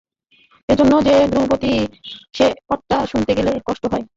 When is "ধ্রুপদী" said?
1.31-1.73